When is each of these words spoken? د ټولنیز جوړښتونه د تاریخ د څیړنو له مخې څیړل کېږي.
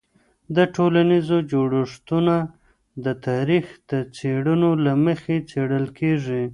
د 0.55 0.57
ټولنیز 0.75 1.29
جوړښتونه 1.51 2.35
د 3.05 3.07
تاریخ 3.27 3.65
د 3.89 3.91
څیړنو 4.15 4.69
له 4.85 4.93
مخې 5.05 5.35
څیړل 5.49 5.85
کېږي. 5.99 6.43